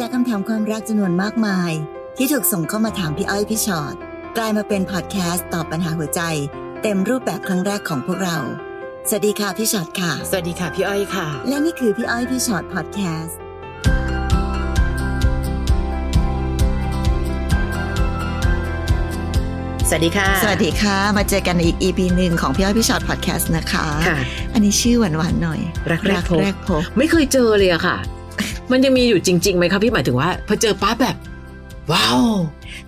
[0.00, 1.72] จากคำถามความรักจำนวนมากมาย
[2.16, 3.94] ที่ถูกส่งเข้ามาถามพี่อ้อยพี่ชอ็อต
[4.36, 6.20] กลายมาเป็นพอดแคสต์ตอบปัญหาหัวใจ
[6.82, 8.38] เต็มรูปแบบครั้งแรกของพวกเรา
[9.08, 13.38] สวัสดีค่ะพี่ชอ็อตค่ะ สวัสดีค่ะพี่อ้อยค่ะ และนี่คือพี่อ้อยพี่ชอ็อตพอดแคสต์
[19.88, 24.18] สวัสดีค่ะ สวัสดีค่ะ มาเจอกันในอีก EP หนึ่งของพี่อ้อยพี่ชอ็อตพอดแคสต์นะคะ ค่ะ
[24.54, 27.98] อันนี้ชื่อหวานๆหน่อย รักแรกพบแรกพบไม่เคยเจอเลยอะค่ะ
[28.72, 31.16] มันยังมีอยู่จริงๆไหมคะพี่หมายถึงว่าพอเจอปั๊บแบบ
[31.92, 32.20] ว้าว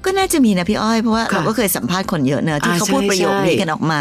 [0.04, 4.00] ก็น่าจะมีนะพี่อ้อยเพราะว่าค่ะเราก็เคยสัมภาษณ์คนเยอะเนอะที่อ่าเขาพูดใช่ประโยคนี้ใช่กันออกมา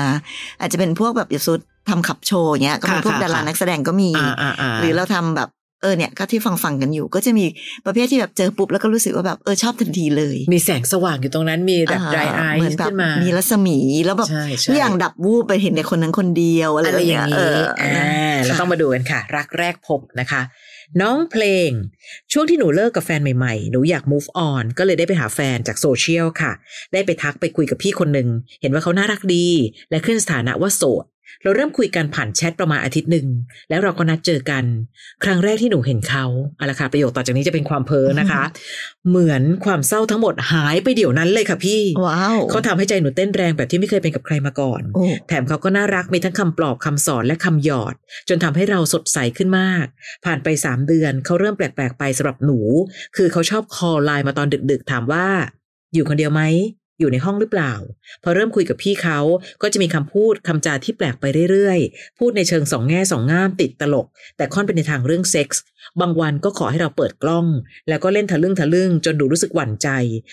[0.59, 5.49] อาจจะเป็นพวกแบบอย่างสุดทำขับโชว์อย่างเงี้ยก็เป็นค่ะพวกค่ะดาราค่ะนักแสดงก็มีอ่าอ่าอ่าหรือเราทำแบบ
[5.81, 7.45] เออเนี่ยก็ที่ฟังฟังๆกันอยู่ ก็จะมี
[7.85, 20.41] ประเภทที่แบบเจอปุ๊บแล้วก็รู้สึกว่าแบบเออชอบทันทีเลย มีแสงสว่างอยู่ตรงนั้นมีแบบา dry เหมือน eyes แบบขึ้นมา มีรัศมีแล้วแบบใช่ใช่ทุกอย่างดับวูบไปเห็นในคนนั้นคนเดียวอะไรอะไรอย่างเงี้นี้เอออ่าเราค่ะต้องมาดูกันค่ะ รักแรกพบนะคะ
[21.01, 21.69] น้องเพลง
[22.31, 26.51] ช่วงที่หนูเลิกกับแฟนใหม่ๆ หนูอยาก move on ก็เลยได้ไปหาแฟนจากโซเชียลค่ะ
[26.93, 28.29] ได้ไปทักไปคุยกับพี่คนหนึ่ง
[28.61, 29.47] เห็นว่าเขาน่ารักดี
[29.89, 31.05] และขึ้นสถานะว่าโสด
[31.43, 33.27] เราเริ่มคุยกันผ่านแชทประมาณอาทิตย์หนึ่ง
[33.69, 34.63] แล้วเราก็นัดเจอกัน
[35.23, 36.25] ครั้งแรกที่หนูเห็นเขา
[36.57, 38.43] เอาละค่ะประโยคต่อจากนี้จะเป็นความเพ้อนะคะ
[39.09, 47.95] เหมือนความเศร้าทั้งหมดหายไปเดี๋ยวนั้นเลยค่ะพี่ว้าวเขาทำให้ใจหนูเต้นแรงแบบที่ไม่เคยเป็นกับใครมาก่อนโอ้แถมเขาก็น่ารักมีทั้งคำปลอบคำสอนและคำหยอด
[48.29, 49.85] จนทำให้เราสดใสขึ้นมาก
[50.25, 52.59] ผ่านไปสามเดือนเขาเริ่มแปลกๆไปสำหรับหนู
[53.15, 55.27] คือเขาชอบคอลไลน์มาตอนดึกๆ ถามว่า
[55.93, 56.41] อยู่คนเดียวไหม
[56.99, 57.73] อยู่ในห้องหรือเปล่า
[58.23, 59.19] พอเริ่มคุยกับพี่เขา
[59.61, 65.63] ก็จะมีคำพูดคำจาที่แปลกไปเรื่อยๆ พูดในเชิงสองแง่สองง่ามติดตลก แต่ค่อนไปในทางเรื่องเซ็กส์
[66.01, 67.45] บางวันก็ขอให้เราเปิดกล้อง
[67.89, 69.89] แล้วก็เล่นทะลึ่งทะลึ่งจนหนูรู้สึกหวั่นใจ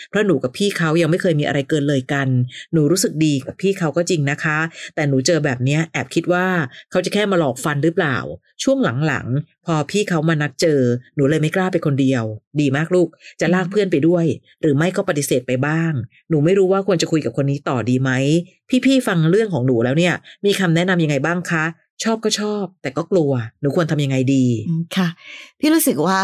[0.09, 2.29] เพราะหนูกับพี่เขายังไม่เคยมีอะไรเกินเลยกัน
[2.73, 4.59] หนูรู้สึกดีกับพี่เขาก็จริงนะคะ
[4.95, 6.47] แต่หนูเจอแบบนี้แอบคิดว่า
[6.91, 8.17] เขาจะแค่มาหลอกฟันหรือเปล่า
[8.63, 10.81] ช่วงหลังๆ พอพี่เขามานัดเจอ
[11.17, 12.25] หนูเลยไม่กล้าไปคนเดียว
[12.61, 13.09] ดีมากลูก
[13.41, 14.25] จะลากเพื่อนไปด้วย
[14.61, 15.93] หรือไม่ก็ปฏิเสธไปบ้าง
[16.31, 18.11] หนูไม่รู้ว่าควรจะคุยกับคนนี้ต่อดีไหม
[18.87, 20.15] พี่ๆ ฟังเรื่องของหนูแล้วเนี่ย
[20.45, 21.65] มีคำแนะนำยังไงบ้างคะ
[22.05, 25.09] ชอบก็ชอบ แต่ก็กลัวหนูควรทำยังไงดีอืมค่ะ
[25.61, 26.21] พี่รู้สึกว่า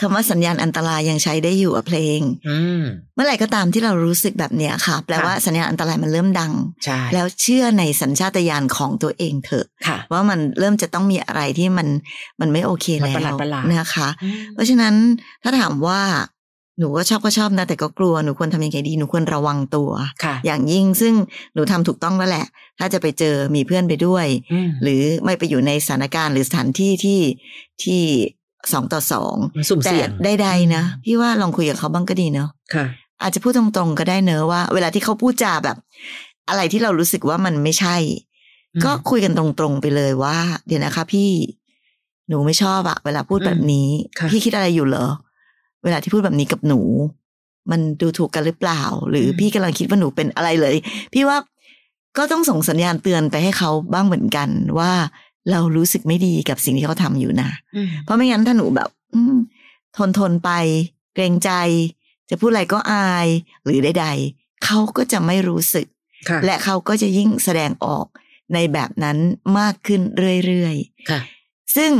[0.00, 2.82] คำว่าสัญญาณอันตรายยังใช้ได้อยู่อะเพลงอืม
[3.14, 6.52] เมื่อไหร่ก็ตามที่เรารู้สึกแบบเนี้ยค่ะ แปลค่ะว่าสัญญาณอันตรายมันเริ่มดัง
[6.84, 11.88] ใช่แล้วเชื่อในสัญชาตญาณของตัวเองเถอะค่ะว่ามันเริ่มจะต้องมีอะไรที่มัน
[12.40, 14.08] มันไม่โอเคมันแล้วประหลาดประหลาดนะคะ
[14.54, 14.94] เพราะฉะนั้น
[15.42, 16.00] ถ้าถามว่า
[16.80, 19.90] หนูก็ชอบก็ชอบนะ แต่ก็กลัวหนูควรทำยังไงดีหนูควรระวังตัว
[20.24, 21.14] ค่ะ อย่างยิ่งซึ่ง
[21.54, 22.46] หนูทำถูกต้องแล้วแหละ
[22.78, 27.20] ถ้าจะไปเจอมีเพื่อนไปด้วยอืมหรือไม่ไปอยู่ในสถานการณ์หรือสถานที่ที่
[27.84, 28.02] ที่
[28.72, 32.86] สองต่อสองมันสุ่มแต่เสี่ยงใดๆนะพี่ว่าลองคุยกับเขาบ้างก็ดีเนาะค่ะ
[33.22, 35.76] อาจจะพูดตรงๆก็ได้เนอะว่า เวลาที่เขาพูดจาแบบ
[36.48, 37.96] อะไรที่เรารู้สึกว่ามันไม่ใช่
[38.74, 40.36] อืมก็คุยกันตรงๆไปเลยว่า
[40.66, 41.30] เดี๋ยวนะคะ พี่
[42.28, 43.88] หนูไม่ชอบอะเวลาพูดแบบนี้
[44.18, 45.06] ค่ะพี่คิดอะไรอยู่เหรอ
[45.84, 46.80] เวลาที่พูดแบบนี้กับหนู
[47.70, 50.74] มันดูถูกกันหรือเปล่า หรืออมพี่กำลังคิดว่าหนูเป็นอะไรเลย
[51.12, 51.38] พี่ว่า
[52.16, 54.48] ก็ต้องส่งสัญญาณเตือนไปให้เขาบ้างเหมือนกัน
[54.78, 54.92] ว่า
[55.50, 59.36] เรารู้สึกไม่ดีกับสิ่งที่เขาทำอยู่นะอืมเพราะไม่งั้นถ้าหนูแบบ อืม
[59.96, 60.50] ทนทนไป
[61.14, 61.50] เกรงใจ
[62.30, 63.28] จะพูดอะไรก็อาย
[63.64, 65.86] หรือใดๆเขาก็จะไม่รู้สึก
[66.28, 68.06] ค่ะและเขาก็จะยิ่งแสดงออก
[68.54, 69.18] ในแบบนั้น
[69.58, 70.00] มากขึ้น
[70.46, 70.76] เรื่อย
[71.10, 71.92] ค่ะๆซึ่ง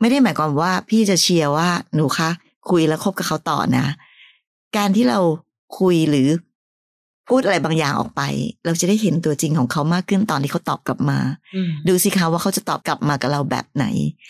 [0.00, 2.30] ไม่ได้หมายความว่าพี่จะเชียร์ว่าหนูคะ
[2.70, 3.86] คุยแล้วคบกับเขาต่อนะ
[4.76, 5.18] การที่เรา
[5.78, 6.28] คุยหรือ
[7.28, 8.22] พูดอะไรบางอย่างออกไป
[8.64, 11.18] เราจะได้เห็นตัวจริงของเขามากขึ้นตอนที่เขาตอบกลับมา
[11.54, 13.84] อืมดูสิคะว่าเขาจะตอบกลับมากับเราแบบไหน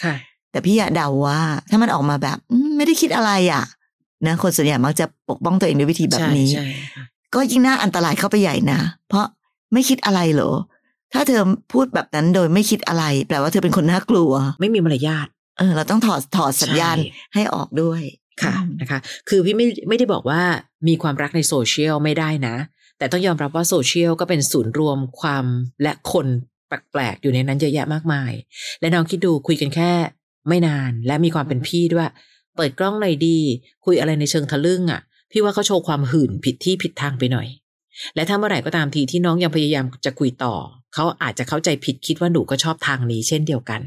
[0.04, 0.14] ค่ะ
[0.50, 1.40] แต่พี่อยากเดาว่า
[1.70, 3.64] ถ้ามันออกมาแบบอืมไม่ได้คิดอะไรอะ
[4.26, 7.04] นะคนส่วนใหญ่มักจะปกป้องตัวเองด้วยวิธีแบบนี้ใช่ใช่ค่ะ
[7.34, 9.26] ก็ยิ่งน่าอันตรายเข้าไปใหญ่นะ เพราะ
[9.72, 10.52] ไม่คิดอะไรเหรอ
[11.12, 15.26] ถ้าเธอพูดแบบนั้นโดยไม่คิดอะไร แปลว่าเธอเป็นคนน่ากลัว ไม่มีมารยาท
[15.58, 18.02] เออเราต้องถอดถอดสัญญาณใช่ให้ออกด้วย
[18.42, 20.42] ค่ะอืมนะคะ คือพี่ไม่ไม่ได้บอกว่า
[20.88, 22.56] มีความรักในโซเชียลไม่ได้นะ
[22.98, 25.44] แต่ต้องยอมรับว่าโซเชียลก็เป็นศูนย์รวมความ
[25.82, 26.26] และคน
[26.68, 28.32] แปลกๆอยู่ในนั้นเยอะแยะมากมาย
[28.80, 29.92] และน้องคิดดูคุยกันแค่
[30.48, 32.10] ไม่นานและมีความเป็นพี่ด้วย
[32.56, 33.38] เปิดกล้องหน่อยดี
[33.84, 37.48] คุยอะไรในเชิงทะลึ่งอะ พี่ว่าเขาโชว์ความหื่นผิดที่ผิดทางไปหน่อย
[38.14, 40.54] และถ้าเมื่อไหร่ก็ตามทีที่น้องยังพยายามจะคุยต่อ
[40.94, 43.82] เขาอาจจะเข้าใจผิดคิดว่าหนูก็ชอบทางนี้เช่นเดียวกัน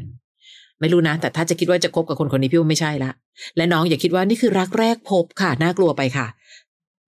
[0.82, 3.12] ไม่รู้นะ แต่ถ้าจะคิดว่าจะคบกับคนคนนี้พี่ว่าไม่ใช่ละ
[3.58, 6.28] และน้องอย่าคิดว่านี่คือรักแรกพบค่ะ น่ากลัวไปค่ะ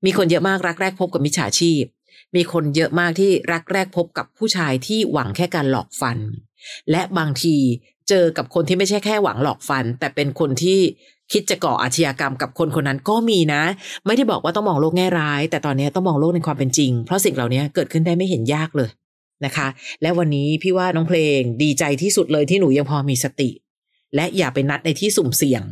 [0.05, 1.83] มีคนเยอะมากรักแรกพบกับมิจฉาชีพ
[2.35, 6.17] มีคนเยอะมากที่รักแรกพบกับผู้ชายที่หวังแค่การหลอกฟัน
[6.91, 7.55] และบางที
[8.09, 10.79] เจอกับคนที่ไม่ใช่แค่หวังหลอกฟัน แต่เป็นคนที่
[11.31, 13.63] คิดจะก่ออาชญากรรมกับคนคนนั้นก็มีนะ
[14.05, 18.89] ไม่ได้บอกว่าต้องมองโลกแง่ร้าย แต่ตอนนี้ต้องมองโลกในความเป็นจริง เพราะสิ่งเหล่านี้เกิดขึ้นได้ไม่เห็นยากเลย
[19.45, 19.67] นะคะ
[20.01, 23.49] และวันนี้พี่ว่าน้องเพลงดีใจที่สุดเลยที่หนูยังพอมีสติ
[24.15, 25.63] และอย่าไปนัดในที่สุ่มเสี่ยง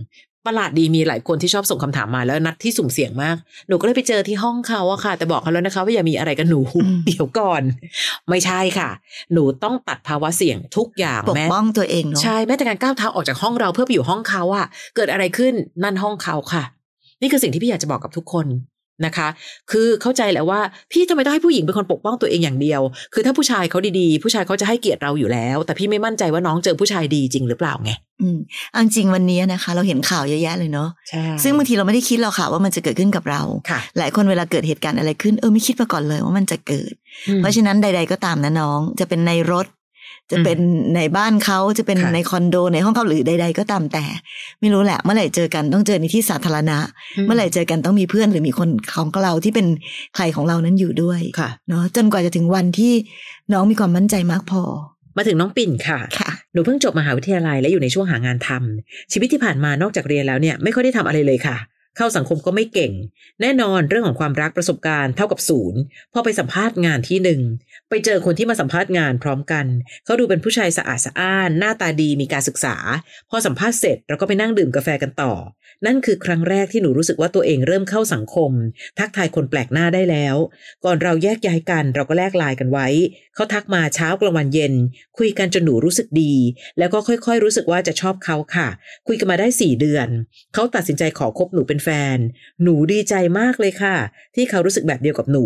[0.48, 3.36] ประหลาดดีมีหลายคนที่ชอบส่งคำถามมาแล้วนัดที่สุ่มเสี่ยงมาก
[3.68, 7.64] หนูก็เลยไปเจอที่ห้องเขาอะค่ะ แต่บอกเขาแล้วนะคะ ว่าอย่ามีอะไรกับหนูอืมเดี๋ยวก่อน
[8.30, 8.90] ไม่ใช่ค่ะ
[9.34, 14.66] หนูต้องตัดภาวะเสี่ยงทุกอย่างปกแม้ป้องตัวเองเนาะใช่แม้แต่การก้าวเท้าออกจากห้องเราเพื่อไปอยู่ห้องเขาอะ
[14.96, 15.54] เกิดอะไรขึ้น
[15.84, 16.64] นั่นห้องเขาค่ะ
[17.22, 18.46] นี่คือสิ่งที่พี่อยากจะบอกกับทุกคน
[19.06, 19.28] นะคะ
[19.72, 20.62] คือเข้าใจแหล้วว่า
[20.92, 22.82] พี่ทำไมต้องให้ผู้หญิงเป็นคนปกป้องตัวเองอย่างเดียว
[23.14, 28.38] คือถ้าผู้ชายเขาดีๆ ผู้ชายเขาจะให้เกียรติเราอยู่แล้ว แต่พี่ไม่มั่นใจว่าน้องเจอผู้ชายดีจริงหรือเปล่าไงอืม
[28.72, 36.94] เอาจริงๆวันนี้นะคะ เราเห็นข่าวเยอะแยะเลยเนาะใช่ซึ่งบางทีเราไม่ได้คิดหรอกค่ะว่ามันจะเกิดขึ้นกับเราค่ะหลายคนเวลาเกิดเหตุการณ์อะไรขึ้นเออไม่คิดมาก่อนเลยว่ามันจะเกิด
[37.38, 39.66] เพราะฉะนั้นใด ๆก็ตามนะน้อง จะเป็นในรถ
[40.32, 40.60] จะเป็น
[40.96, 44.06] ในบ้านเขาจะเป็นค่ะในคอนโดในห้องเขาหรือใด ๆ ก็ตามแต่
[44.60, 46.78] ไม่รู้แหละ เมื่อไหร่เจอกันต้องเจอในที่สาธารณะ
[47.26, 49.68] เมื่อไหร่เจอกันต้องมีเพื่อนหรือมีคนของเราที่เป็น
[50.16, 52.94] ใครของเรานั้นอยู่ด้วยค่ะเนาะจนกว่าจะถึงวันที่
[53.54, 54.64] น้องมีความมั่นใจมากพอ
[55.18, 61.56] มาถึงน้องปิ่นค่ะค่ะหนูเพิ่งจบมหาวิทยาลัยและอยู่ในช่วงหางานทำชีวิตที่ผ่านมานอกจากเรียนแล้วเนี่ยไม่ค่อยได้ทำอะไรเลยค่ะ
[61.98, 62.94] เข้าสังคมก็ไม่เก่ง
[63.42, 65.80] แน่นอนเรื่องของความรักประสบการณ์เท่ากับศูนย์
[66.14, 67.42] พอไปสัมภาษณ์งานที่หนึ่ง
[67.90, 69.66] ไปเจอคนที่มาสัมภาษณ์งานพร้อมกัน
[70.06, 72.76] เขาดูเป็นผู้ชายสะอาดสะอ้าน หน้าตาดีมีการศึกษา
[73.30, 75.34] พอสัมภาษณ์เสร็จเราก็ไปนั่งดื่มกาแฟกันต่อ
[75.86, 78.52] นั่นคือครั้งแรกที่หนูรู้สึกว่าตัวเองเริ่มเข้าสังคม
[79.00, 80.36] ทักทายคนแปลกหน้าได้แล้ว
[80.86, 82.88] ก่อนเราแยกย้ายกันเราก็แลกไลน์กันไว้
[83.36, 84.74] เขาทักมาเช้ากลางวันเย็น
[85.18, 86.34] คุยกันจนหนูรู้สึกดี
[86.80, 88.68] แล้วก็ค่อยๆ รู้สึกว่าจะชอบเขาค่ะ
[89.08, 90.08] คุยกันมาได้สี่เดือน
[90.54, 92.18] เขาตัดสินใจขอคบหนูเป็นฟน
[92.64, 93.96] หนูดีใจมากเลยค่ะ
[94.36, 95.46] ที่เขารู้สึกแบบเดียวกับหนู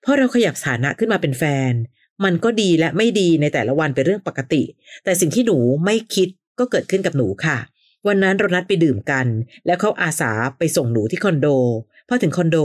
[0.00, 1.72] เพราะเราขยับสถานะขึ้นมาเป็นแฟน
[2.24, 4.62] มันก็ดีและไม่ดีในแต่ละวันเป็นเรื่องปกติ
[5.04, 6.28] แต่สิ่งที่หนูไม่คิด
[6.58, 7.58] ก็เกิดขึ้นกับหนูค่ะ
[8.06, 9.26] วันนั้นเรานัดไปดื่มกัน
[9.66, 11.48] แล้วเขาอาสาไปส่งหนูที่คอนโด
[12.08, 12.56] พอถึงคอนโด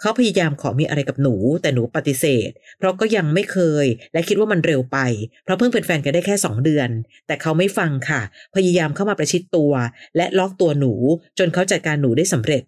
[0.00, 4.98] เขาพยายามขอมีอะไรกับหนู แต่หนูปฏิเสธ เพราะก็ยังไม่เคย และคิดว่ามันเร็วไป
[5.44, 6.88] เพราะเพิ่งเป็นแฟนกันได้แค่สองเดือน
[7.26, 8.20] แต่เขาไม่ฟังค่ะ
[8.56, 9.72] พยายามเข้ามาประชิดตัว
[10.16, 10.92] และล็อกตัวหนู
[11.38, 12.64] จนเขาจัดการหนูได้สำเร็จ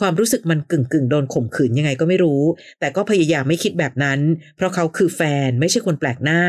[0.00, 2.42] ความรู้สึกมันกึ่งกึ่งโดนข่มขืนยังไงก็ไม่รู้
[2.80, 4.20] แต่ก็พยายามไม่คิดแบบนั้น
[4.56, 6.42] เพราะเขาคือแฟนไม่ใช่คนแปลกหน้า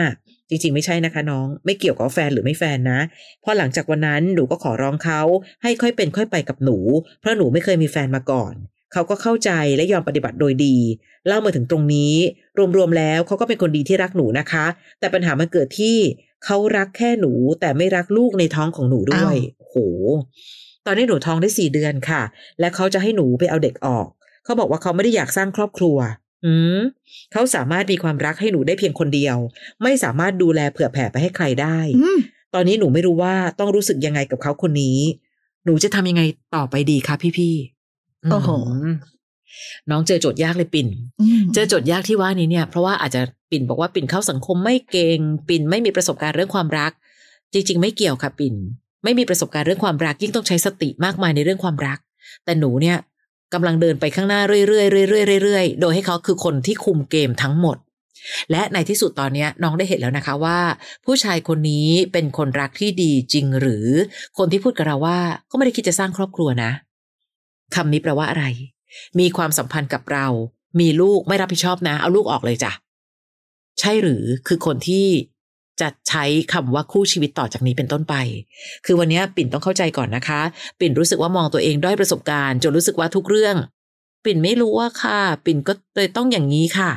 [0.50, 3.00] จริงๆ ไม่ใช่นะคะน้องไม่เกี่ยวกับแฟนหรือไม่แฟนนะ
[3.44, 5.22] พอหลังจากวันนั้นหนูก็ขอร้องเขา
[5.64, 6.78] ให้ค่อยเป็นค่อยไปกับหนู
[7.20, 8.54] เพราะหนูไม่เคยมีแฟนมาก่อน
[8.94, 10.76] เขาก็เข้าใจและยอมปฏิบัติโดยดี
[11.28, 12.14] เล่ามาถึงตรงนี้
[12.78, 14.66] รวมๆแล้วเขาก็เป็นคนดีที่รักหนูนะคะ
[15.00, 15.98] แต่ปัญหามันเกิดที่
[16.46, 19.76] เขารักแค่หนูแต่ไม่รักลูกในท้องของหนูด้วยอ้าวโห
[20.86, 22.22] ตอนนี้หนูท้องได้สี่เดือนค่ะ
[22.60, 24.08] และเขาจะให้หนูไปเอาเด็กออก
[24.44, 25.98] เขาบอกว่าเขาไม่ได้อยากสร้างครอบครัว
[26.46, 26.80] อืม
[27.32, 29.38] เขาสามารถมีความรักให้หนูได้เพียงคนเดียว
[29.84, 32.20] ไม่สามารถดูแลเผื่อแผ่ไปให้ใครได้อืม
[32.54, 35.00] ตอนนี้หนูไม่รู้ว่าต้องรู้สึกยังไงกับเขาคนนี้
[35.66, 36.24] หนูจะทำยังไง
[36.56, 37.77] ต่อไปดีคะพี่ๆ
[38.32, 38.50] โอ้โห
[38.84, 38.86] ม
[39.90, 40.88] น้องเจอโจทย์ยากเลยปิ่น
[41.44, 43.22] มเจอโจทย์ยากที่ว่านี้เนี่ย เพราะว่าอาจจะ
[43.52, 45.20] ปิ่นบอกว่าปิ่นเข้าสังคมไม่เก่ง
[45.50, 46.92] ปิ่นไม่มีประสบการณ์เรื่องความรัก
[47.54, 48.56] จริง ๆ ไม่เกี่ยวค่ะปิ่น
[49.04, 52.00] ไม่มีประสบการณ์เรื่องความรัก ยิ่งต้องใช้สติมากมายในเรื่องความรัก
[52.46, 52.98] แต่หนูเนี่ย
[53.54, 57.78] กำลังเดินไปข้างหน้าเรื่อยๆเรื่อยๆเรื่อยๆโดยให้เขาคือคนที่คุมเกมทั้งหมด
[58.52, 60.60] และในที่สุดตอนเนี้ยน้องได้เห็นแล้วนะคะว่า
[61.06, 63.88] ผู้ชายคนนี้เป็นคนรักที่ดีจริงหรือ
[64.38, 65.20] คนที่พูดกับเราว่า
[65.52, 66.72] ก็ไม่ได้คิดจะสร้างครอบครัวนะ
[67.76, 68.46] คำนี้แปลว่าอะไร
[69.20, 70.28] มีความสัมพันธ์กับเรา
[70.80, 72.72] มีลูกไม่รับผิดชอบนะ เอาลูกออกเลยจ้ะ
[73.80, 75.08] ใช่หรือคือคนที่
[75.82, 78.16] จะใช้คำว่าคู่ชีวิตต่อจากนี้เป็นต้นไป
[78.86, 80.42] คือวันนี้ปิ่นต้องเข้าใจก่อนนะคะ
[80.80, 83.56] ปิ่นรู้สึกว่ามองตัวเองด้อยประสบการณ์จนรู้สึกว่าทุกเรื่อง
[84.26, 86.92] ปิ่นไม่รู้ว่าค่ะ ปิ่นก็เลยต้องอย่างนี้ค่ะ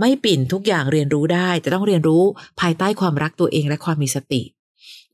[0.00, 2.22] ไม่ปิ่นทุกอย่างเรียนรู้ได้ แต่ต้องเรียนรู้
[2.60, 4.42] ภายใต้ความรักตัวเองและความมีสติ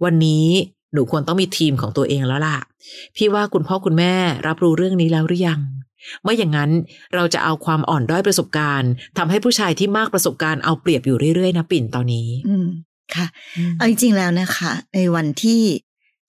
[0.04, 0.46] วันนี้
[0.92, 2.58] หนูควรต้องมีทีมของตัวเองแล้วล่ะ
[3.16, 4.14] พี่ว่าคุณพ่อคุณแม่
[4.46, 5.60] รับรู้เรื่องนี้แล้วหรือยัง
[6.22, 6.70] ไม่อย่างนั้น
[7.14, 12.66] เราจะเอาความอ่อนด้อยประสบการณ์ทำให้ผู้ชายที่มากประสบการณ์เอาเปรียบอยู่เรื่อยๆนะปิ่นตอนนี้ อืม
[13.14, 13.26] ค่ะ
[13.76, 15.60] เอาจริงๆแล้วนะคะ ในวันที่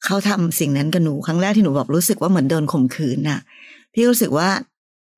[0.06, 3.40] เขาทำสิ่งนั้นกับหนูครั้งแรกที่หนูบอกรู้สึกว่าเหมือนโดนข่มขืนน่ะ
[3.94, 4.50] พี่รู้สึกว่า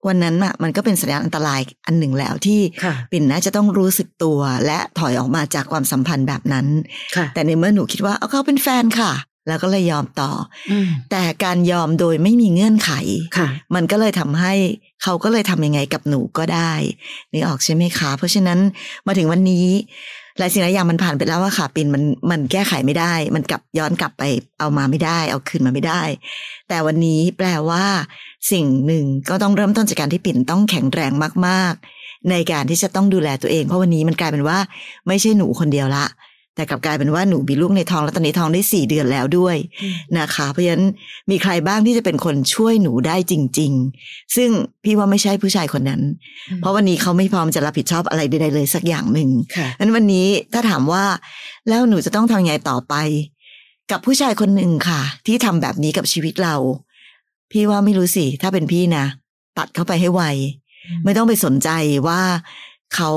[0.07, 6.67] วันนั้นน่ะมันก็เป็นสัญญาณอันตรายอันหนึ่งแล้วที่ค่ะปิ่นน่าจะต้องรู้สึกตัวและถอยออกมาจากความสัมพันธ์แบบนั้น
[7.15, 9.11] ค่ะแต่ในเมื่อหนูคิดว่าเอาเขาเป็นแฟนค่ะ
[9.47, 10.31] แล้วก็เลยยอมต่อ
[10.71, 12.91] อืมแต่การยอมโดยไม่มีเงื่อนไข
[13.37, 14.53] ค่ะมันก็เลยทำให้
[15.03, 16.73] เขาก็เลยทำยังไงกับหนูก็ได้
[17.33, 18.59] นี่ออกใช่ไหมคะ เพราะฉะนั้น
[19.07, 19.67] มาถึงวันนี้
[20.37, 24.23] หลายสิ่งหลายอย่างมันผ่านไปแล้วอะค่ะปินมันมันแก้ไขไม่ได้ มันกลับย้อนกลับไป
[24.59, 26.01] เอามาไม่ได้ เอาคืนมาไม่ได้
[26.69, 27.85] แต่วันนี้แปลว่า
[28.51, 31.11] สิ่งหนึ่งก็ต้องเริ่มต้นจากการที่ปิ่นต้องแข็งแรง
[31.47, 34.57] มาก ๆ ในการที่จะต้องดูแลตัวเอง เพราะวันนี้มันกลายเป็นว่า
[35.07, 36.05] ไม่ใช่หนูคนเดียวละ
[36.55, 39.55] แต่กลับกลายเป็นว่าหนูมีลูกในท้องแล้วตอนนี้ท้องได้สี่เดือนแล้วด้วย
[40.19, 40.85] นะคะ เพราะฉะนั้น
[41.31, 43.71] มีใครบ้างที่จะเป็นคนช่วยหนูได้จริง
[44.03, 44.50] ๆ ซึ่ง
[44.83, 46.01] พี่ว่าไม่ใช่ผู้ชายคนนั้น
[46.57, 51.03] เพราะวันนี้เขาไม่พร้อมจะรับผิดชอบอะไรใดๆเลยสักอย่างหนึ่งค่ะนั้นวันนี้ถ้าถามว่า
[51.69, 52.93] แล้วหนูจะต้องทำยังไงต่อไป
[53.91, 56.55] กับผู้ชายคนหนึ่งค่ะ ที่ทำแบบนี้กับชีวิตเรา
[57.51, 59.05] พี่ว่าไม่รู้สิถ้าเป็นพี่นะ
[59.57, 60.24] ตัดเข้าไปให้ไว
[61.03, 61.69] ไม่ต้องไปสนใจ
[62.07, 62.21] ว่า
[62.95, 63.09] เขา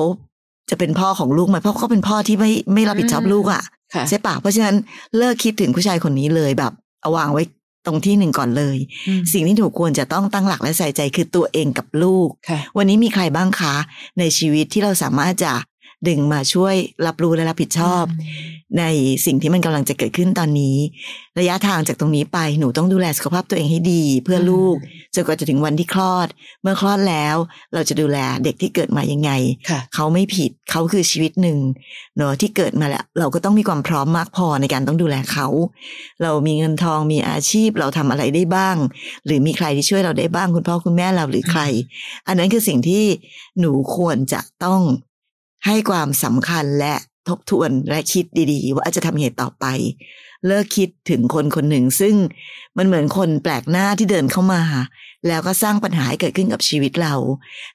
[0.70, 3.62] จะเป็นพ่อของลูกไหมเพราะเขาเป็นพ่อที่ไม่ไม่รับผิดชอบลูกอะ่ะ
[3.94, 4.76] ค่ะใช่ปะเพราะฉะนั้น
[5.18, 6.72] เลิกคิดถึงผู้ชายคนนี้เลยแบบ
[7.02, 7.42] เอาวางไว้
[7.86, 13.74] ตรงที่หนึ่งก่อนเลยอืมสิ่งที่หนูควรจะต้องตั้งหลักและใส่ใจคือตัวเองกับลูกค่ะวันนี้มีใครบ้างคะ
[14.18, 15.52] ในชีวิตที่เราสามารถจะ
[16.08, 16.74] ดึงมาช่วย
[17.06, 18.04] รับรู้และรับผิดชอบ
[18.78, 18.84] ใน
[19.26, 20.76] สิ่งที่มันกำลังจะเกิดขึ้นตอนนี้
[21.38, 24.76] ระยะทางจากตรงนี้ไปหนูต้องดูแลสุขภาพตัวเองให้ดี เพื่อลูก
[25.14, 26.28] จนกว่าจะถึงวันที่คลอด
[26.62, 27.36] เมื่อคลอดแล้ว
[27.74, 29.30] เราจะดูแลเด็กที่เกิดมายังไง
[29.70, 31.58] ค่ะเขาไม่ผิดเขาคือชีวิตหนึ่ง
[32.16, 35.46] เนอะที่เกิดมาแล้ว เราก็ต้องมีความพร้อมมากพอในการต้องดูแลเขา
[36.22, 38.76] เรามีเงินทองมีอาชีพเราทำอะไรได้บ้าง
[39.26, 41.62] หรือมีใครที่ช่วยเราได้บ้างคุณพ่อคุณแม่เราหรือใคร
[42.26, 43.04] อันนั้นคือสิ่งที่
[43.60, 44.80] หนูควรจะต้อง
[45.66, 46.94] ให้ความสำคัญและ
[47.28, 49.66] ทบทวนและคิดดีๆ ว่าจะทำเหตุต่อไป
[50.46, 52.14] เลิกคิดถึงคนคนหนึ่ง ซึ่ง
[52.78, 54.62] มันเหมือนคนแปลกหน้าที่เดินเข้ามา
[55.28, 57.14] แล้วก็สร้างปัญหาให้เกิดขึ้นกับชีวิตเรา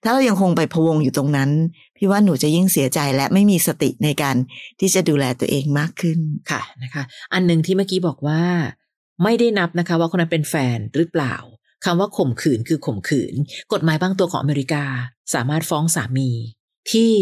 [0.04, 1.50] ถ้าเรายังคงไปพวงอยู่ตรงนั้น
[1.98, 4.36] พี่ว่าหนูจะยิ่งเสียใจและไม่มีสติในการ
[4.80, 6.20] ที่จะดูแลตัวเองมากขึ้น
[6.52, 8.44] ค่ะนะคะ อันหนึ่งที่เมื่อกี้บอกว่า
[9.24, 11.36] ไม่ได้นับนะคะ ว่าคนนั้นเป็นแฟนหรือเปล่า
[11.86, 13.34] คำว่าข่มขืนคือข่มขืน
[13.74, 14.84] กฎหมายบางตัวของอเมริกา
[15.34, 16.30] สามารถฟ้องสามี
[16.92, 17.14] ที่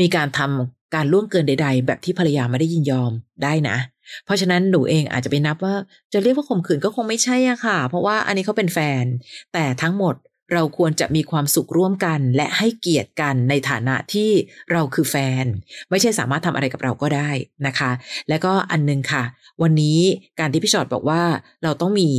[0.00, 3.12] มีการทำการล่วงเกินใด ๆ แบบที่ภรรยาไม่ได้ยินยอม
[3.42, 3.76] ได้นะ
[4.24, 5.74] เพราะฉะนั้นหนูเองอาจจะไปนับว่า
[6.12, 9.04] จะเรียกว่าข่มขืนก็คงไม่ใช่อะค่ะ เพราะว่าอันนี้เขาเป็นแฟน
[9.52, 10.14] แต่ทั้งหมด
[10.52, 14.30] เราควรจะมีความสุขร่วมกันและให้เกียรติกันในฐานะที่
[14.72, 15.44] เราคือแฟน
[15.90, 17.30] ไม่ใช่สามารถทำอะไรกับเราก็ได้
[17.66, 17.90] นะคะ
[18.28, 19.22] แล้วก็อันหนึงค่ะ
[19.62, 19.98] วันนี้
[20.40, 21.22] การที่พี่ชอดบอกว่า
[21.62, 22.10] เราต้องมี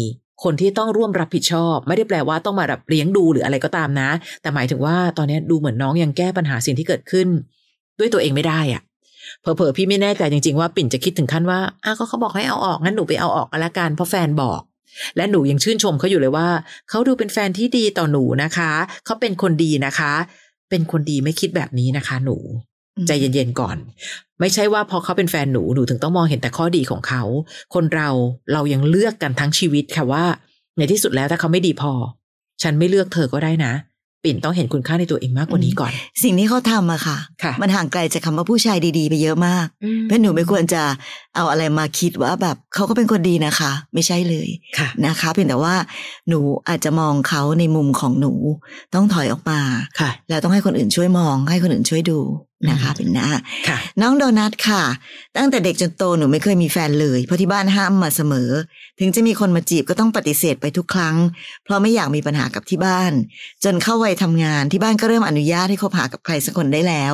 [0.44, 4.10] คนที่ต้องร่วมรับผิดชอบ ไม่ได้แปลว่าต้องมารับเลี้ยงดูหรืออะไรก็ตามนะ
[4.42, 7.28] แต่หมายถึงว่าตอนนี้ดูเหมือนน้องยังแก้ปัญหาสิ่งที่เกิดขึ้น
[8.00, 8.82] ด้วยตัวเองไม่ได้อะ
[9.42, 14.62] เผลอๆพี่ไม่แน่ใจจริง ๆ ว่าปิ่นจะคิดถึงขั้นว่าอ้าวก็เขาบอกให้เอาออกงั้นหนูไปเอาออกกันละกันเพราะแฟนบอก
[15.18, 16.48] และหนูยังชื่นชมเขาอยู่เลยว่า
[16.90, 18.72] เขาดูเป็นแฟนที่ดีต่อหนูนะคะ
[19.06, 20.14] เขาเป็นคนดีนะคะ
[20.70, 22.38] เป็นคนดีไม่คิดแบบนี้นะคะ หนู
[23.08, 23.78] ใจเย็นๆก่อน
[24.40, 27.24] ไม่ใช่ว่าพอเขาเป็นแฟนหนูหนูถึงต้องมองเห็นแต่ข้อดีของเขา
[27.74, 28.10] คนเรา
[28.54, 30.26] เรายังเลือกกันทั้งชีวิตค่ะว่า
[30.78, 31.94] ในที่สุดแล้วถ้าเขาไม่ดีพอ
[32.64, 33.74] ฉันไม่เลือกเธอก็ได้นะ
[34.24, 35.92] ปิ่นต้องเห็นคุณค่าในตัวเองมากกว่านี้ก่อน
[36.24, 39.66] สิ่งที่เขาทำอะค่ะค่ะมันห่างไกลจากคำว่าผู้ชายดีๆ ไปเยอะมาก
[40.04, 40.84] เพราะหนูไม่ควรจะ
[41.36, 45.76] เอาอะไรมาคิดว่าแบบเขาก็เป็นคนดีนะคะ ไม่ใช่เลยค่ะนะคะเพียงแต่ว่า
[46.30, 48.34] หนูอาจจะมองเขาในมุมของหนู
[48.96, 49.60] ต้องถอยออกมา
[50.00, 52.20] ค่ะแล้วต้องให้คนอื่นช่วยมอง ให้คนอื่นช่วยดู
[52.70, 53.28] นะคะอืมเป็นนะ
[53.68, 54.84] ค่ะน้องโดนัทค่ะ
[55.38, 58.50] ตั้งแต่เด็กจนโตหนูไม่เคยมีแฟนเลย เพราะที่บ้านห้ามมาเสมอ
[59.00, 61.16] ถึงจะมีคนมาจีบก็ต้องปฏิเสธไปทุกครั้ง
[61.64, 63.14] เพราะไม่อยากมีปัญหากับที่บ้าน
[63.64, 67.14] จนเข้าวัยทำงานที่บ้านก็เริ่มอนุญาตให้คบหากับใครสักคนได้แล้ว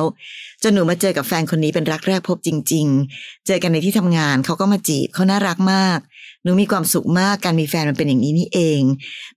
[0.62, 2.86] จนหนูมาเจอกับแฟนคนนี้เป็นรักแรกพบจริง
[3.16, 5.98] ๆ เจอกันในที่ทำงานเขาก็มาจีบเขาน่ารักมาก
[6.42, 8.80] หนูมีความสุขมากการมีแฟนมันเป็นอย่างนี้นี่เอง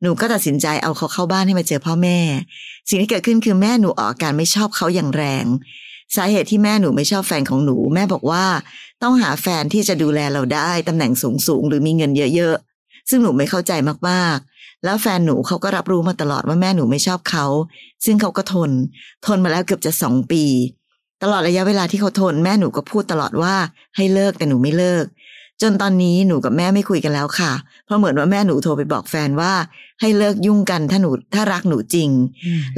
[0.01, 2.19] หนูก็ตัดสินใจเอาเขาเข้าบ้านให้มาเจอพ่อแม่
[2.89, 5.45] สิ่งที่เกิดขึ้นคือแม่หนูออกอาการไม่ชอบเขาอย่างแรง
[6.15, 8.45] สาเหตุที่แม่หนูไม่ชอบแฟนของหนู แม่บอกว่า
[9.03, 11.11] ต้องหาแฟนที่จะดูแลเราได้ตำแหน่ง
[11.47, 13.71] สูงๆหรือมีเงินเยอะๆ ซึ่งหนูไม่เข้าใจ
[14.09, 17.45] มากๆ แล้วแฟนหนูเขาก็รับรู้มาตลอดว่าแม่หนูไม่ชอบเขา
[18.05, 18.71] ซึ่งเขาก็ทน
[19.25, 20.43] ทนมาแล้วเกือบจะสองปี
[21.23, 23.55] ตลอดระยะเวลาที่เขาทน แม่หนูก็พูดตลอดว่า
[23.95, 25.05] ให้เลิกแต่หนูไม่เลิก
[25.61, 27.51] จนตอนนี้หนูกับแม่ไม่คุยกันแล้วค่ะ
[27.85, 29.53] เพราะเหมือนว่าแม่หนูโทรไปบอกแฟนว่า
[30.01, 32.09] ให้เลิกยุ่งกันถ้าหนูถ้ารักหนูจริง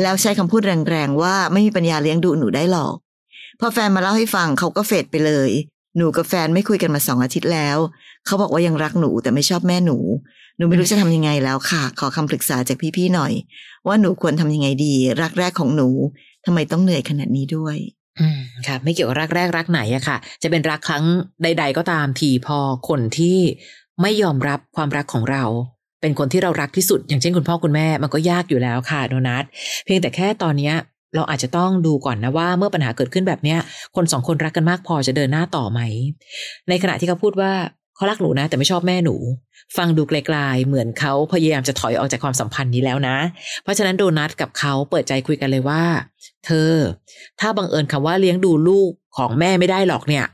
[0.02, 2.96] แล้วใช้คำพูดแรงๆว่าไม่มีปัญญาเลี้ยงดูหนูได้หรอก
[3.60, 5.52] พอแฟนมาเล่าให้ฟังเขาก็เฟดไปเลย
[5.98, 7.78] หนูกับแฟนไม่คุยกันมาสองอาทิตย์แล้ว
[8.26, 9.98] เขาบอกว่ายังรักหนูแต่ไม่ชอบแม่หนู
[10.58, 13.34] หนูไม่รู้จะทำยังไงแล้วค่ะ ขอคำปรึกษาจากพี่ๆหน่อย
[13.88, 15.90] ว่าหนูควรทำยังไงดี รักแรกของหนู
[16.46, 17.78] ทำไมต้องเหนื่อยขนาดนี้ด้วย
[18.20, 21.04] อืมค่ะ ไม่เกี่ยวกับรักแรกรักไหนอะค่ะ จะเป็นรักครั้ง
[21.44, 22.58] ใด ๆ ก็ตามทีพอ
[22.90, 23.40] คนที่
[24.02, 25.44] ไม่ยอมรับความรักของเรา
[26.02, 29.44] เป็นคนที่เรารักที่สุด อย่างเช่นคุณพ่อคุณแม่มันก็ยากอยู่แล้วค่ะโดนัท
[29.86, 30.76] เพียงแต่แค่ตอนเนี้ย
[31.16, 33.60] เราอาจจะต้องดูก่อนนะว่าเมื่อปัญหาเกิดขึ้นแบบเนี้ย
[33.96, 35.82] คนสองคนรักกันมากพอจะเดินหน้าต่อไหม
[36.70, 37.52] ในขณะที่เขาพูดว่า
[37.96, 39.16] เขารักหนูนะ แต่ไม่ชอบแม่หนู
[39.78, 43.18] ฟังดูไกลๆเหมือนเขาพยายามจะถอยออกจากความสัมพันธ์นี้แล้วนะ
[43.64, 45.84] เพราะฉะนั้นโดนัทกับเขาเปิดใจคุยกันเลยว่า
[46.46, 46.72] เธอ
[47.40, 50.26] ถ้าบังเอิญคำว่าเลี้ยงดูลูกของแม่ไม่ได้หรอกเนี่ย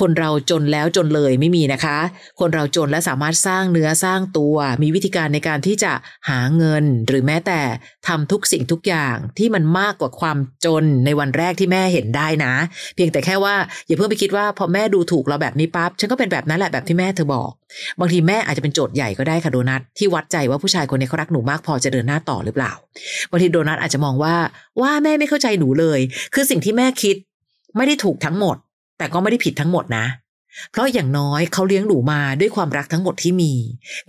[0.00, 1.98] คนเราจนแล้วจนเลยไม่มีนะคะ
[2.40, 5.92] คนเราจนและสามารถสร้างเนื้อสร้างตัว มีวิธีการในการที่จะ
[6.28, 7.60] หาเงิน หรือแม้แต่
[8.08, 12.52] ทำทุกสิ่งทุกอย่างที่มันมากกว่าความจนในวันแรกที่แม่เห็นได้นะ
[12.94, 13.54] เพียงแต่แค่ว่า
[13.86, 17.50] อย่าเพิ่งไปคิดว่าพอแม่ดูถูกเราแบบนี้ปั๊บฉันก็เป็นแบบนั้นแหละแบบที่แม่เธอบอก
[18.00, 22.72] บางทีแม่อาจจะเป็นโจทย์ใหญ่ก็ได้ค่ะโดนัทที่วัดใจว่าผู้ชายคนนี้เขารักหนูมากพอจะเดินหน้าต่อหรือเปล่า
[23.30, 24.34] บางทีโดนัทอาจจะมองว่า
[24.80, 26.00] ว่าแม่ไม่เข้าใจหนูเลย
[26.34, 27.16] คือสิ่งที่แม่คิด
[27.76, 28.56] ไม่ได้ถูกทั้งหมด
[28.98, 30.06] แต่ก็ไม่ได้ผิดทั้งหมดนะ
[30.70, 33.52] เพราะอย่างน้อยเขาเลี้ยงหนูมาด้วยความรักทั้งหมดที่มี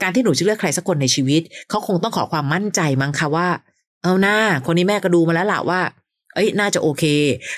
[0.01, 3.47] การที่หนูจะเลือกใครสักคนในชีวิต เขาคงต้องขอความมั่นใจมั้งคะว่า
[4.03, 5.81] เอาหน้า คนนี้แม่ก็ดูมาแล้วล่ะว่า
[6.35, 7.03] เอ้ยน่าจะโอเค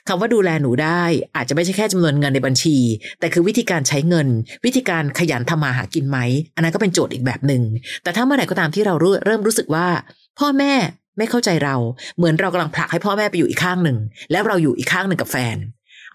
[0.07, 1.03] คำว่าดูแลหนูได้
[1.35, 2.77] อาจจะไม่ใช่แค่จำนวนเงินในบัญชี
[3.19, 4.27] แต่คือวิธีการใช้เงิน
[4.65, 6.17] วิธีการขยันทำมาหากินไหม
[6.55, 7.63] อันนั้นก็เป็นโจทย์อีกแบบหนึ่ง
[8.03, 8.93] แต่ถ้าเมื่อไหร่ก็ตามที่เรา
[9.25, 9.87] เริ่มรู้สึกว่า
[10.39, 10.73] พ่อแม่
[11.17, 11.75] ไม่เข้าใจเรา
[12.17, 13.97] เหมือนเรากำลังผลักให้พ่อแม่ไปอยู่อีกข้างหนึ่ง
[14.31, 15.57] แล้วเราอยู่อีกข้างหนึ่งกับแฟน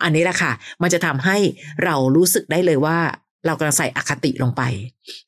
[0.02, 1.36] อันนี้แหละค่ะ มันจะทำให้
[1.84, 2.98] เรารู้สึกได้เลยว่า
[3.46, 4.62] เรากำลังใส่อคติลงไป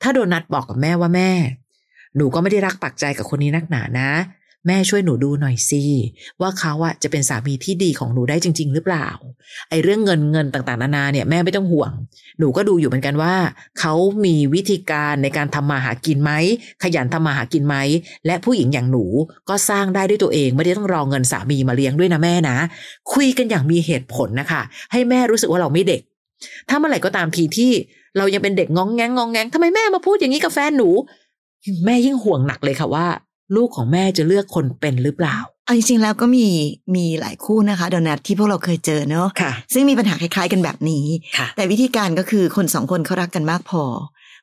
[0.02, 1.30] ถ้าโดนัทบอกกับแม่ว่าแม่
[2.16, 4.10] หนูก็ไม่ได้รักปักใจกับคนนี้นักหนานะ
[4.67, 5.83] แม่ช่วยหนูดูหน่อยสิ
[6.41, 9.09] ว่าเขาอะจะเป็นสามีที่ดีของหนูได้จริง ๆ หรือเปล่า
[9.71, 11.91] ไอ้เรื่องเงินเงินต่างๆนานาเนี่ยแม่ไม่ต้องห่วง
[12.38, 13.35] หนูก็ดูอยู่เหมือนกันว่า
[13.81, 16.33] เขามีวิธีการในการทำมาหากินไหม
[16.83, 17.77] ขยันทำมาหากินไหม
[18.27, 19.05] และผู้หญิงอย่างหนู
[19.49, 22.57] ก็สร้างได้ด้วยตัวเอง ไม่ได้ต้องรอเงินสามีมาเลี้ยงด้วยนะแม่นะ
[23.12, 24.62] คุยกันอย่างมีเหตุผลนะคะ
[24.93, 26.00] ให้แม่รู้สึกว่าเราไม่เด็ก
[26.69, 27.73] ถ้าเมื่อไหร่ก็ตามทีที่
[28.19, 30.88] เรายังเป็นเด็กงองแงงงองแงงทำไมแม่มาพูดอย่างนี้กับแฟนหนู
[31.85, 33.07] แม่ยิ่งห่วงหนักเลยค่ะว่า
[33.57, 36.47] ลูกของแม่จะเลือกคนเป็นหรือเปล่าเอาจริงๆแล้วก็มี
[36.97, 41.05] มีหลายคู่นะคะโดนัทที่พวกเราเคยเจอเนอะะซึ่งมีปัญหาคล้ายๆกันแบบนี้
[41.57, 43.85] แต่วิธีการก็คือคนสองคนเขารักกันมากพอ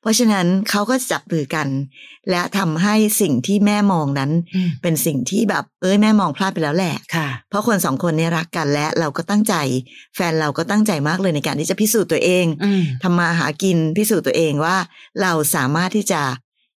[0.02, 1.68] เพราะฉะนั้นเขาก็จับมือกัน
[2.30, 4.32] และทำให้สิ่งที่แม่มองนั้น
[4.82, 6.96] เป็นสิ่งที่แบบเอ้ยแม่มองพลาดไปแล้วแหละ
[7.50, 9.56] เพราะคนสองคนนี้รักกันและเราก็ตั้งใจ
[10.16, 12.46] แฟนเราก็ตั้งใจมากเลยในการที่จะพิสูจน์ตัวเอง
[13.04, 14.78] ทำมาหากินพิสูจน์ตัวเองว่า
[15.22, 16.22] เราสามารถที่จะ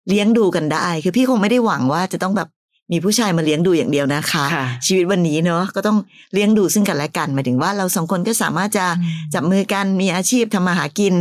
[0.09, 2.49] เลี้ยงดูกันได้ คือพี่คงไม่ได้หวังว่าจะต้องแบบ
[2.91, 4.45] มีผู้ชายมาเลี้ยงดูอย่างเดียวนะคะ
[4.87, 5.97] ชีวิตวันนี้เนาะก็ต้อง
[6.33, 8.85] เลี้ยงดูซึ่งกันและกันหมายถึงว่าเราสองคนก็สามารถจะ
[9.33, 11.15] จับมือกันมีอาชีพทำมาหากิน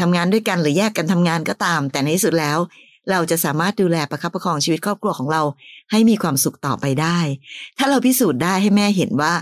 [0.00, 2.58] ทำงานด้วยกันหรือแยกกันทำงานก็ตาม แต่ในที่สุดแล้ว
[3.10, 5.42] เราจะสามารถดูแลประคับประคองชีวิตครอบครัวของเรา
[5.90, 7.18] ให้มีความสุขต่อไปได้
[7.78, 9.32] ถ้าเราพิสูจน์ได้ให้แม่เห็นว่า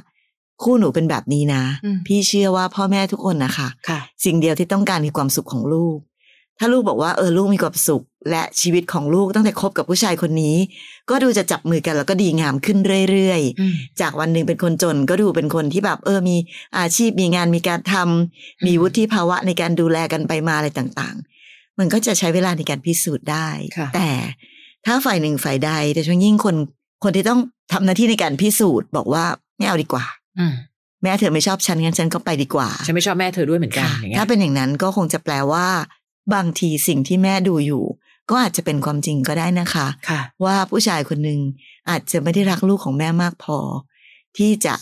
[0.62, 1.62] คู่หนูเป็นแบบนี้นะ
[2.06, 3.68] พี่เชื่อว่าพ่อแม่ทุกคนนะคะ
[4.24, 5.98] สิ่งเดียวที่ต้องการคือความสุขของลูก
[6.62, 10.56] ถ้าลูกบอกว่าเออลูกมีความสุข และชีวิตของลูกตั้งแต่คบกับผู้ชายคนนี้
[11.10, 12.78] ก็ดูจะจับมือกันแล้วก็ดีงามขึ้น
[13.10, 16.36] เรื่อยๆ จากวันหนึ่งเป็นคนจนก็ดูเป็นคนที่แบบเออมี
[16.78, 23.48] อาชีพมีงานมีการทำมีวุฒิภาวะในการดูแลกันไปมาอะไรต่างๆ มันก็จะใช้เวลาในการพิสูจน์ได้
[23.94, 24.08] แต่
[24.86, 26.56] ถ้าฝ่ายหนึ่งฝ่ายใดแต่ช่วงยิ่งคน
[27.04, 27.40] คนที่ต้อง
[27.72, 29.24] ทำหน้าที่ในการพิสูจน์ บอกว่า
[29.56, 30.04] ไม่เอาดีกว่า
[31.02, 35.66] แม่เธอไม่ชอบฉันงั้นฉันก็ไปดีกว่า ฉันไม่ชอบแม่เธอด้วยเหมือนกัน ถ้าเป็นอย่างนั้นก็คงจะแปลว่า
[36.34, 37.84] บางทีสิ่งที่แม่ดูอยู่
[38.30, 41.40] ก็อาจจะเป็นความจริงก็ได้นะคะคะว่าผู้ชายคนหนึ่ง
[41.90, 43.58] อาจจะไม่ได้รักลูกของแม่มากพอ
[44.38, 44.74] ที่จะ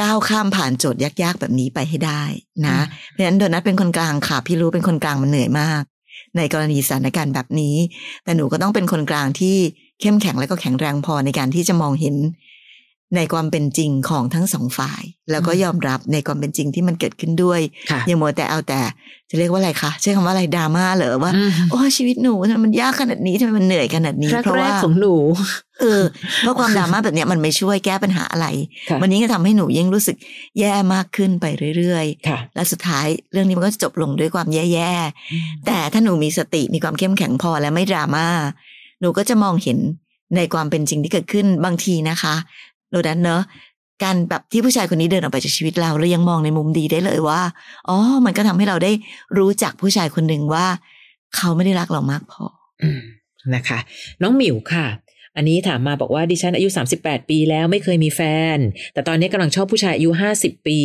[0.00, 2.22] ก้าวข้ามผ่านโจทย์ยากๆแบบนี้ไปให้ได้
[2.66, 2.78] นะ
[3.10, 5.82] เพราะฉะนั้นโดนัทเป็นคนกลางค่ะ พี่รู้เป็นคนกลางมันเหนื่อยมาก
[6.36, 7.76] ในกรณีสถานการณ์แบบนี้
[8.24, 9.56] แต่หนูก็ต้องเป็นคนกลางที่
[10.00, 12.14] เข้มแข็งและก็แข็งแรงพอในการที่จะมองเห็น
[13.14, 17.60] ในความเป็นจริงของทั้งสองฝ่าย แล้วก็ยอมรับในความเป็นจริงที่มันเกิดขึ้นด้วย
[18.06, 18.80] อย่ามัวแต่เอาแต่
[19.30, 21.32] จะเรียกว่าอะไรคะใช้คำว่าอะไรดราม่าเหรอว่า
[21.70, 22.32] โอ้ชีวิตหนู
[22.64, 25.14] มันยากขนาดนี้ทำไมมันเหนื่อยขนาดนี้เพราะว่าของหนู
[25.80, 26.02] เออ
[26.40, 28.46] เพราะความดราม่าแบบนี้มันไม่ช่วยแก้ปัญหาอะไร
[29.02, 30.16] วันนี้ก็ทำให้หนูยิ่งรู้สึก
[30.58, 38.26] แย่มากขึ้นไปเรื่อยๆและสุดท้ายเรื่องนี้มันก็จบลงด้วยความแย่ๆแต่ถ้าหนูมีสติมีความเข้มแข็งพอและไม่ดราม่า
[39.00, 39.78] หนูก็จะมองเห็น
[40.36, 42.34] ในความเป็นจริงที่เกิดขึ้นบางทีนะคะ
[42.96, 43.42] โดนั้นเนอะ
[44.04, 47.40] การแบบที่ผู้ชายคนนี้เดินออกไปจากชีวิตเราเรายังมองในมุมดีได้เลยว่า
[47.88, 48.92] อ๋อมันก็ทำให้เราได้
[49.38, 50.66] รู้จักผู้ชายคนหนึ่งว่า
[51.36, 52.44] เขาไม่ได้รักเรามากพอ
[53.54, 53.78] นะคะ
[54.22, 54.86] น้องหมิวค่ะ
[55.36, 56.68] อันนี้ถามมาบอกว่าดิฉันอายุ
[56.98, 58.20] 38 ปีแล้วไม่เคยมีแฟ
[58.56, 58.58] น
[58.94, 60.80] แต่ตอนนี้กำลังชอบผู้ชายอายุ 50 ปี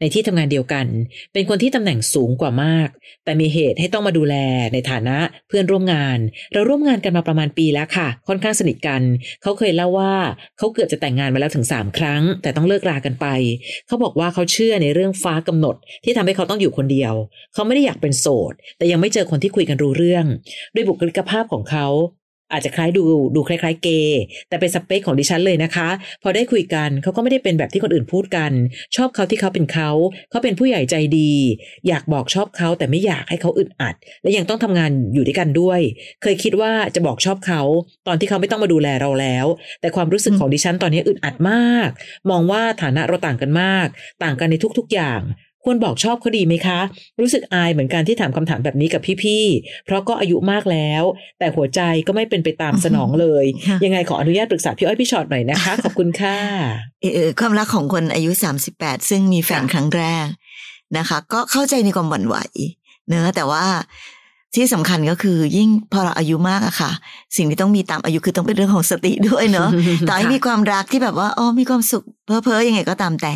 [0.00, 0.86] ในที่ทำงานเดียวกัน
[1.32, 2.88] เป็นคนที่ตำแหน่งสูงกว่ามาก
[3.24, 4.34] แต่มีเหตุให้ต้องมาดูแล
[4.72, 6.18] ในฐานะเพื่อนร่วมงาน
[6.52, 9.02] เราร่วมงานกันมาประมาณปีแล้วค่ะ ค่อนข้างสนิทกัน
[9.42, 10.14] เขาเคยเล่าว่า
[10.58, 13.26] เขาเกือบจะแต่งงานมาแล้วถึง 3 ครั้ง แต่ต้องเลิกรากันไป
[13.86, 17.14] เขาบอกว่าเขาเชื่อในเรื่องฟ้ากำหนด ที่ทำให้เขาต้องอยู่คนเดียว
[17.54, 20.24] เขาไม่ได้อยากเป็นโสด แต่ยังไม่เจอคนที่คุยกันรู้เรื่อง
[20.74, 21.88] ด้วยบุคลิกภาพของเขา
[22.52, 23.02] อาจจะคล้ายดู
[23.34, 25.88] ดูคล้าย ๆ เกย์แต่เป็นสเปคของดิฉันเลยนะคะ
[26.22, 28.52] พอได้คุยกันเขาก็ไม่ได้เป็นแบบที่คนอื่นพูดกัน
[28.96, 29.90] ชอบเขาที่เขาเป็นเขา
[30.30, 31.32] เขาเป็นผู้ใหญ่ใจดี
[31.88, 35.80] อยากบอกชอบเขาแต่ไม่อยากให้เขาอึดอัด และยังต้องทำงานอยู่ด้วยกันด้วย
[36.22, 37.62] เคยคิดว่าจะบอกชอบเขา
[38.06, 39.46] ตอนที่เขาไม่ต้องมาดูแลเราแล้ว
[39.80, 41.88] แต่ความรู้สึกของดิฉันตอนนี้อึดอัดมาก
[42.30, 43.86] มองว่าฐานะเราต่างกันมาก
[44.22, 45.20] ต่างกันในทุกๆอย่าง
[45.64, 46.80] ควรบอกชอบเขาดีไหมคะ
[47.20, 51.02] รู้สึกอายเหมือนกันที่ถามคำถามแบบนี้กับพี่ๆ เพราะก็อายุมากแล้ว
[51.38, 53.44] แต่หัวใจก็ไม่เป็นไปตามสนองเลย
[53.84, 56.36] ยังไงขออนุญาตปรึกษาพี่อ้อยพี่ชอตหน่อยนะคะ ขอบคุณค่ะ
[57.02, 60.26] เออความรักของคนอายุสามสิบแปดซึ่งมีแฟนครั้งแรก
[60.98, 62.36] นะคะ ก็เข้าใจในความหวั่นไหว
[63.08, 63.64] เนอะแต่ว่า
[64.54, 66.90] ที่สำคัญก็คือยิ่งพอเราอายุมากอะค่ะ
[67.36, 69.70] สิ่งที่ต้องมีตามอายุคือต้องเป็นเรื่องของสติด้วยเนอะ
[70.08, 73.34] ต่อให้มีความรักที่แบบว่าอ๋อมีความสุขเพ้อเพ้อยังไงก็ตามแต่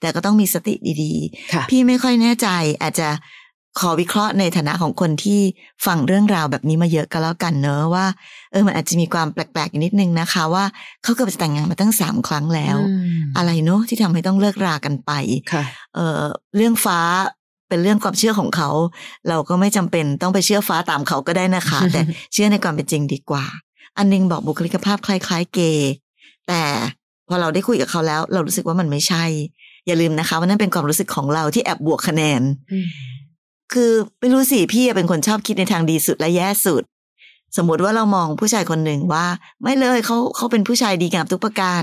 [0.00, 2.48] แต่ก็ต้องมีสติดีๆ พี่ไม่ค่อยแน่ใจ
[2.82, 3.08] อาจจะ
[3.80, 5.40] ขอวิเคราะห์ในฐานะของคนที่
[5.86, 8.06] ฟังเรื่องราวแบบนี้มาเยอะก็แล้วกันเนอะว่า
[8.52, 10.64] เออมันอาจจะมีความแปลกๆอยู่นิดนึงนะคะ ว่า
[11.02, 15.12] เขาเกิดจะแต่งงานมาตั้งสามครั้งแล้วอืมอะไรเนอะที่ทำให้ต้องเลิกรากันไป
[15.52, 16.22] ค่ะเออ
[16.56, 17.00] เรื่องฟ้า
[17.68, 18.70] เป็นเรื่องความเชื่อของเขา
[19.28, 22.00] เราก็ไม่จำเป็นต้องไปเชื่อฟ้าตามเขาก็ได้นะคะ แต่
[22.32, 23.44] เชื่อในความเป็นจริงดีกว่า
[23.98, 25.90] อันนึงบอกบุคลิกภาพคล้ายๆเกย์
[26.48, 26.62] แต่
[27.28, 29.24] พอเราได้คุยกับเขาแล้ว เรารู้สึกว่ามันไม่ใช่
[29.86, 32.42] อย่าลืมนะคะว่านั่นเป็นความรู้สึกของเราที่แอบบวกคะแนน
[33.72, 36.82] คือไม่รู้สิพี่เป็นคนชอบคิดในทางดีสุดและแย่สุด
[37.56, 39.26] สมมติว่าเรามองผู้ชายคนหนึ่งว่า
[39.62, 41.82] ไม่เลยเขาเขาเป็นผู้ชายดีงามทุกประการ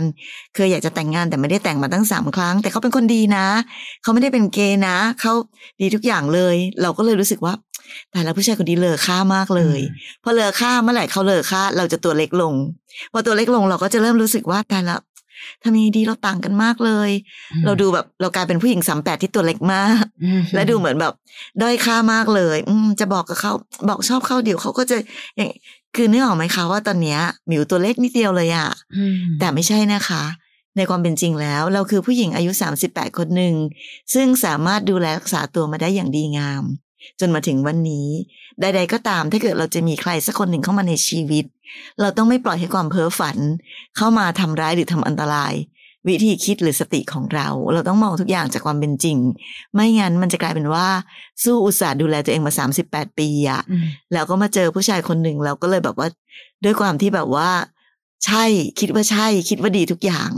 [0.55, 3.47] เคยอยากจะแต่งงานแต่ไม่ได้แต่งมาตั้งสามครั้ง แต่เขาเป็นคนดีนะ
[4.01, 5.33] เขาไม่ได้เป็นเกย์นะเขา
[5.81, 7.53] ดีทุกอย่างเลย เราก็เลยรู้สึกว่า
[8.11, 9.79] แต่ละผู้ชายคนนี้เลอค่ามากเลย
[10.23, 12.53] พอเลอค่าเมื่อไหร่เขาเลอค่าเราจะตัวเล็กลง
[13.13, 14.95] พอตัวเล็กลงเราก็จะเริ่มรู้สึกว่าแต่ละ
[15.63, 17.09] ทำยังไงดีเราต่างกันมากเลย
[17.65, 21.13] เราดูแบบเรากลายเป็นผู้หญิงสามแปดที่ตัวเล็กมากอืมและดูเหมือนแบบ
[21.61, 23.51] ด้อยค่ามากเลย อืมจะบอกกับเขา
[23.89, 24.97] บอกชอบเขาเดี๋ยวเขาก็จะ
[25.37, 25.49] อย่าง
[25.95, 30.23] คือนึกออกไหมคะว่าตอนเนี้ยหมิวตัวเล็กนิดเดียวเลยอะอืมแต่ไม่ใช่นะคะ
[30.77, 32.51] ในความเป็นจริงแล้ว เราคือผู้หญิงอายุ
[32.85, 33.53] 38 คนหนึ่ง
[34.13, 36.63] ซึ่งสามารถดูแลรักษาตัวมาได้อย่างดีงาม
[37.19, 38.07] จนมาถึงวันนี้
[38.61, 41.45] ใด ๆ ก็ตามถ้าเกิดเราจะมีใครสักคนหนึ่งเข้ามาในชีวิต
[42.01, 43.37] เราต้องไม่ปล่อยให้ความเพ้อฝัน
[43.97, 45.53] เข้ามาทำร้ายหรือทำอันตราย
[46.07, 49.17] วิธีคิดหรือสติของเรา เราต้องมองทุกอย่างจากความเป็นจริง
[49.73, 50.87] ไม่งั้นมันจะกลายเป็นว่า
[51.43, 52.53] สู้อุตส่าห์ดูแลตัวเองมา
[52.85, 56.07] 38ปีอะอืมแล้วก็มาเจอผู้ชายคนหนึ่งเราก็เลยแบบว่า
[56.63, 57.49] ด้วยความที่แบบว่า
[58.25, 58.43] ใช่
[58.79, 60.29] คิดว่าใช่ คิดว่าดีทุกอย่าง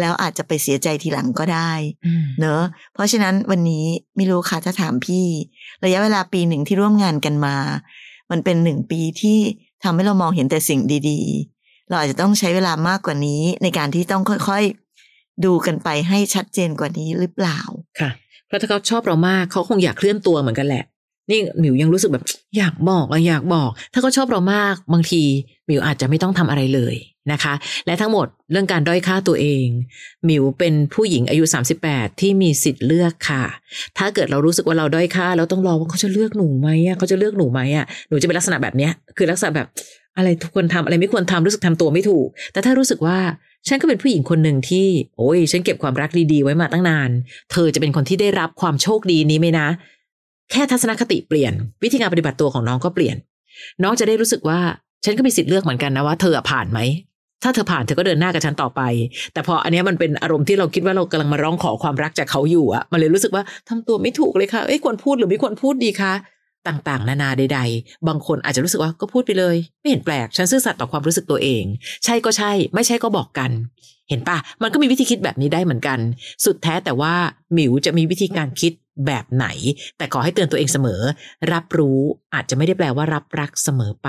[0.00, 1.70] แล้วอาจจะไปเสียใจทีหลังก็ได้
[2.06, 2.62] อืมเนอะ
[2.94, 3.84] เพราะฉะนั้นวันนี้
[4.16, 5.26] ไม่รู้ค่ะถ้าถามพี่
[5.84, 7.56] ระยะเวลาปีหนึ่งที่ร่วมงานกันมา
[8.30, 9.38] มันเป็นหนึ่งปีที่
[9.84, 10.80] ทำให้เรามองเห็นแต่สิ่ง
[11.10, 17.60] ดีๆ เราอาจจะต้องใช้เวลามากกว่านี้ในการที่ต้องค่อยๆ ดูกันไปให้ชัดเจนกว่านี้หรือเปล่า
[18.00, 18.10] ค่ะ
[18.46, 20.84] เพราะถ้าเขาชอบเรามากเขาคงอยากเคลื่อนตัวเหมือนกันแหละ
[21.30, 22.24] นี่หมิวยังรู้สึกแบบ
[22.56, 25.22] อยากบอกอะอยากบอก ถ้าเขาชอบเรามากบางที
[25.66, 26.94] หมิวอาจจะไม่ต้องทำอะไรเลย
[27.32, 27.54] นะคะ
[27.86, 29.66] และทั้งหมดเรื่องการด้อยค่าตัวเอง
[30.24, 31.44] หมิวเป็นผู้หญิงอายุ
[31.82, 33.44] 38 ที่มีสิทธิ์เลือกค่ะ
[33.98, 39.66] ถ้าเกิดเรารู้สึกว่าเราด้อยค่าแล้วต้องรอว่าเขาจะเลือกหนูไหมอะเขาจะเลือกหนูไหมอะหนูจะเป็นลักษณะแบบเนี้ยคือลักษณะแบบ
[40.16, 43.18] อะไรทุกคนทำอะไรไม่ควรทำรู้สึกทำตัวไม่ถูก แต่ถ้ารู้สึกว่า
[43.68, 44.86] ฉันก็เป็นผู้หญิงคนหนึ่งที่
[45.16, 47.10] โอ้ยฉันเก็บความรักดีๆ ไว้มาตั้งนาน
[47.52, 49.66] เธอจะเป็นคนที่ได้รับความโชคดีนี้ไหมนะ
[50.50, 53.16] แค่ทัศนคติเปลี่ยน วิธีการปฏิบัติตัวของน้องก็เปลี่ยน
[53.82, 54.60] น้องจะได้รู้สึกว่า
[55.04, 56.78] ฉันก็มีสิทธิ์เลือกเหมือนกันนะว่าเธอผ่านไหม
[57.42, 58.80] ถ้าเธอผ่านเธอก็เดินหน้ากับฉันต่อไป
[59.32, 66.12] แต่พออันนี้มันเป็นอารมณ์ที่เราคิดว่าเรากำลังมาร้องขอความรักจากเขาอยู่อะมันเลยรู้สึกว่าทำตัวไม่ถูกเลยค่ะเอ้ยควรพูดหรือไม่ควรพูดดีคะ
[66.68, 71.64] ต่างๆ นานาใด ๆ บางคนอาจจะรู้สึกว่าก็พูดไปเลย ไม่เห็นแปลก ฉันซื่อสัตย์ต่อความรู้สึกตัวเอง
[72.04, 73.50] ใช่ก็ใช่ ไม่ใช่ก็บอกกัน
[74.08, 75.98] เห็นปะมันก็มีวิธีคิดแบบนี้ได้เหมือนกัน
[76.44, 77.14] สุดแท้แต่ว่า
[77.54, 78.72] หมิวจะมีวิธีการคิด
[79.06, 79.46] แบบไหน
[79.98, 81.00] แต่ขอให้เตือนตัวเองเสมอ
[81.52, 82.00] รับรู้
[82.34, 84.08] อาจจะไม่ได้แปลว่ารับรักเสมอไป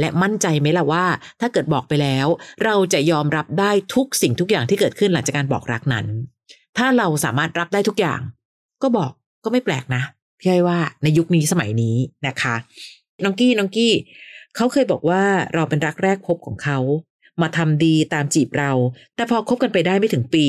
[0.00, 1.04] และมั่นใจไหมล่ะว่า
[1.40, 2.26] ถ้าเกิดบอกไปแล้ว
[2.64, 6.06] เราจะยอมรับได้ทุกสิ่งทุกอย่างที่เกิดขึ้นหลังจากการบอกรักนั้น
[6.78, 8.20] ถ้าเราสามารถรับได้ทุกอย่าง
[8.82, 9.12] ก็บอก
[9.44, 10.02] ก็ไม่แปลกนะ
[10.38, 11.96] พี่อ้อยว่าในยุคนี้สมัยนี้
[12.26, 12.54] นะคะ
[13.24, 13.92] น้องกี้น้องกี้
[14.56, 15.22] เขาเคยบอกว่า
[15.54, 16.78] เราเป็นรักแรกพบของเขา
[17.42, 18.72] มาทำดีตามจีบเรา
[19.16, 20.46] แต่พอคบกันไปได้ไม่ถึงปี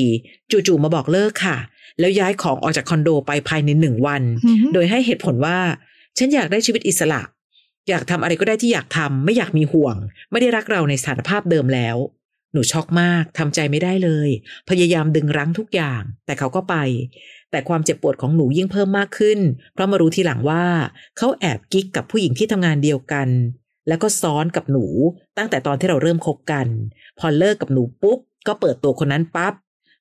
[0.50, 1.56] จู่ๆมาบอกเลิกค่ะ
[2.00, 5.58] แล้วย้ายของออกจากคอนโดไปภายในหนึ่งวันอือฮึโดยให้เหตุผลว่า
[6.18, 7.22] ฉันอยากได้ชีวิตอิสระ
[7.88, 9.96] อยากทำอะไรก็ได้ที่อยากทำไม่อยากมีห่วง
[10.30, 11.96] ไม่ได้รักเราในสถานภาพเดิมแล้ว
[12.52, 14.28] หนูช็อกมากทำใจไม่ได้เลย
[14.70, 16.74] พยายามดึงรั้งทุกอย่าง แต่เขาก็ไป
[17.50, 19.38] แต่ความเจ็บปวดของหนูยิ่งเพิ่มมากขึ้น
[19.74, 20.64] เพราะมารู้ทีหลังว่า
[21.18, 23.28] เขาแอบกิ๊กกับผู้หญิงที่ทำงานเดียวกัน
[23.88, 24.86] แล้วก็ซ้อนกับหนู
[25.38, 26.66] ตั้งแต่ตอนที่เราเริ่มคบกัน
[27.18, 29.54] พอเลิกกับหนูปุ๊บก็เปิดตัวคนนั้นปั๊บ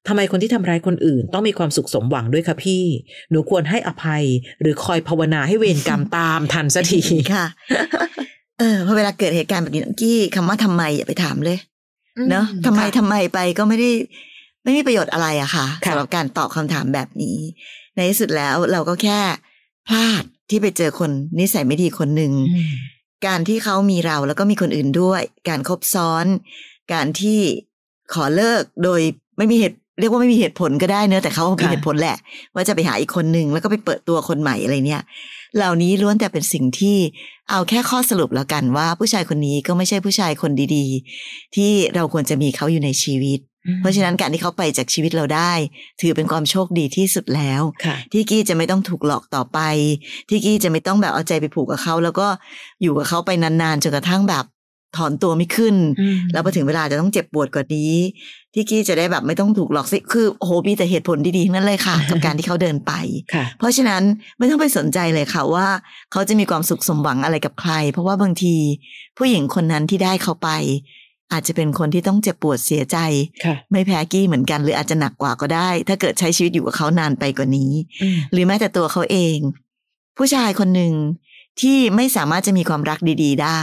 [0.07, 2.83] ทำไมคนที่ทำร้ายคนอื่น ต้องมีความสุขสมหวังด้วยคะพี่
[3.31, 4.23] หนูควรให้อภัย
[4.61, 7.01] หรือคอยภาวนาให้เวรกรรมตามทันสักที
[7.33, 7.45] ค่ะ
[8.59, 11.57] เออพอเวลาเกิดเหตุการณ์แบบนี้น้องกี้คำว่าทำไมอย่าไปถามเลย
[12.29, 13.91] เนอะทำไมทำไมไปก็ไม่ได้
[14.63, 17.37] ไม่มีประโยชน์อะไรอะค่ะค่ะสำหรับการตอบคำถามแบบนี้
[17.95, 19.19] ในที่สุดแล้วเราก็แค่
[19.87, 22.71] พลาดที่ไปเจอคนนิสัยไม่ดีคนหนึ่งอืม
[23.27, 26.25] การที่เขามีเราแล้วก็มีคนอื่นด้วย การคบซ้อน
[26.93, 27.39] การที่
[28.13, 29.01] ขอเลิกโดย
[29.37, 32.17] ไม่มีเหตุ เรียกว่าไม่มีเหตุผลก็ได้เนอะแต่เขามีค่ะเหตุผลแหละ
[32.53, 35.01] ว่าจะไปหาอีกคนหนึ่งแล้วก็ไปเปิดตัวคนใหม่อะไรเนี่ย
[35.57, 36.97] เหล่านี้ล้วนแต่เป็นสิ่งที่
[37.49, 43.39] เอาแค่ข้อสรุปแล้วกันว่า ผู้ชายคนนี้ก็ไม่ใช่ผู้ชายคนดีๆ ที่เราควรจะมีเขาอยู่ในชีวิต
[43.79, 45.51] เพราะฉะนั้นการที่เขาไปจากชีวิตเราได้
[45.99, 49.59] ถือเป็นความโชคดีที่สุดแล้วค่ะที่กี้จะไม่ต้องถูกหลอกต่อไป
[50.29, 52.27] ที่กี้จะไม่ต้องแบบเอาใจไปผูกกับเขา แล้วก็
[52.81, 54.45] อยู่กับเขาไปนานๆจนกระทั่งแบบ
[54.97, 57.93] ถอนตัวไม่ขึ้นอืมแล้วพอถึงเวลาจะต้องเจ็บปวดกว่านี้
[58.53, 62.91] ที่กี้จะได้แบบไม่ต้องถูกหลอกสิคือโอ้โหมีแต่เหตุผลดีๆทั้งนั้นเลยค่ะ กับการที่เขาเดินไป
[63.33, 64.03] ค่ะเพราะฉะนั้น
[64.37, 65.67] ไม่ต้องไปสนใจเลยค่ะว่า
[66.11, 68.55] เขาจะมีความสุขสมหวังอะไรกับใคร เพราะว่าบางที
[69.17, 70.49] ผู้หญิงคนนั้นที่ได้เขาไป
[71.31, 72.97] อาจจะเป็นคนที่ต้องเจ็บปวดเสียใจ
[73.45, 79.37] ค่ะไม่แพ้กี้เหมือนกัน หรืออาจจะหนักกว่าก็ได้ ถ้าเกิดใช้ชีวิตอยู่กับเขานานไปกว่านี้อืมหรือแม้แต่ตัวเขาเอง
[80.17, 80.93] ผู้ชายคนหนึ่ง
[81.61, 83.61] ที่ไม่สามารถจะมีความรักดี ๆ ได้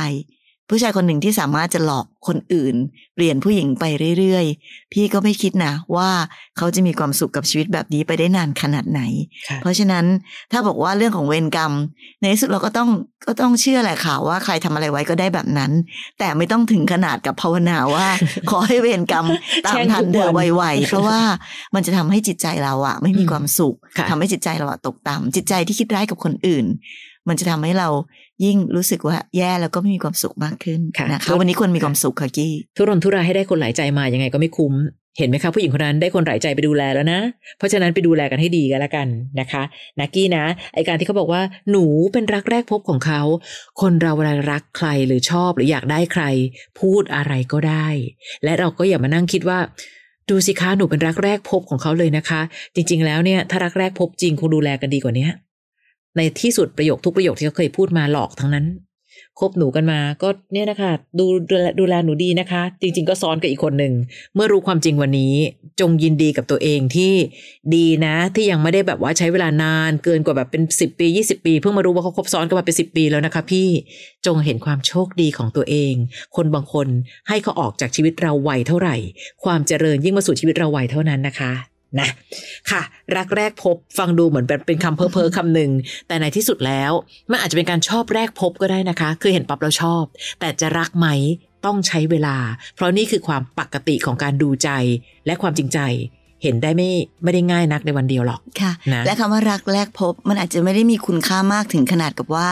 [0.70, 2.74] ผู้ชายคนหนึ่งที่สามารถจะหลอกคนอื่น
[3.14, 3.84] เปลี่ยนผู้หญิงไป
[4.18, 6.10] เรื่อยๆ พี่ก็ไม่คิดนะว่า
[6.56, 9.02] เขาจะมีความสุขกับชีวิตแบบนี้ไปได้นานขนาดไหน
[9.48, 10.04] ค่ะเพราะฉะนั้น
[10.52, 11.72] ถ้าบอกว่าเรื่องของเวรกรรม
[12.20, 12.88] ในที่สุดเราก็ต้อง
[13.28, 15.72] ก็ต้องเชื่อแหละค่ะว่าใครทำอะไรไว้ก็ได้แบบนั้น
[16.18, 18.06] แต่ไม่ต้องถึงขนาดกับภาวนาว่า
[18.50, 19.26] ขอให้เวรกรรม
[19.66, 21.20] ตามทันเธอไวๆเพราะว่า
[21.74, 26.66] มันจะทำให้จิตใจเราอะไม่มีความสุขค่ะทำให้จิตใจเราอะตกต่ำจิตใจที่คิดร้ายกับคนอื่น
[27.28, 27.88] มันจะทำให้เรา
[28.44, 34.74] ยิ่งรู้สึกว่าแย่แล้วก็ไม่มีความสุขมากขึ้นค่ะนะคะวันนี้ควรมีความสุขค่ะกี้ทุรนทุรายให้ได้คนหลายใจมายังไงก็ไม่คุ้ม
[35.18, 37.20] เห็นไหมคะผู้หญิงคนนั้นได้คนหลายใจไปดูแลแล้วนะ
[37.58, 39.08] เพราะฉะนั้นไปดูแลกันให้ดีกันละกัน
[39.40, 39.62] นะคะ
[40.00, 43.22] นักกี้นะไอการที่เขาบอกว่าหนูเป็นรักแรกพบของเขา
[43.80, 46.24] คนเราเวลารักใครหรือชอบหรืออยากได้ใคร
[46.80, 47.88] พูดอะไรก็ได้
[48.44, 49.58] และเราก็อย่ามานั่งคิดว่า
[50.30, 52.40] ดูสิคะหนูเป็นรักแรกพบของเขาเลยนะคะ
[52.74, 55.28] จริง ๆ แล้วเนี่ยถ้ารักแรกพบจริงคงดูแลกันดีกว่านี้
[56.16, 58.66] ในที่สุดประโยคทุกประโยคที่เขาเคยพูดมาหลอกทั้งนั้น
[59.38, 63.94] คบหนูกันมาก็เนี่ยนะคะดูดูแลดูแลหนูดีนะคะ จริง ๆ ก็ซ้อนกับอีกคนหนึ่ง
[64.34, 65.34] เมื่อรู้ความจริงวันนี้
[65.80, 67.12] จงยินดีกับตัวเองที่
[67.74, 73.68] ดีนะ ที่ยังไม่ได้แบบว่าใช้เวลานานเกินกว่าแบบเป็นสิบปียี่สิบปี เพิ่งมารู้ว่าเขาคบซ้อนกันมาเป็นสิบปีแล้วนะคะ พี่
[74.26, 75.94] จงเห็นความโชคดีของตัวเอง
[76.36, 76.88] คนบางคน
[77.28, 78.96] ให้เขาออกจากชีวิตเราไวเท่าไหร่
[79.44, 81.52] ความเจริญยิ่งมาสู่ชีวิตเราไวเท่านั้นนะคะ
[81.98, 82.08] นะ
[82.70, 82.82] ค่ะ
[83.16, 85.70] รักแรกพบฟังดูเหมือนเป็นคำเพ้อเพ้อๆคำหนึ่ง
[86.08, 86.92] แต่ในที่สุดแล้ว
[87.30, 90.04] มันอาจจะเป็นการชอบแรกพบก็ได้นะคะ คือเห็นปั๊บเราชอบ
[90.40, 91.08] แต่จะรักไหม
[91.66, 92.36] ต้องใช้เวลา
[92.74, 94.70] เพราะนี่คือความปกติของการดูใจ
[95.26, 95.78] และความจริงใจ
[96.42, 96.90] เห็นได้ไม่
[97.22, 102.48] ไม่ได้ง่ายนักในวันเดียวหรอกค่ะนะและคำว่ารักแรกพบ มันอาจจะไม่ได้มีคุณค่ามากถึงขนาดกับว่า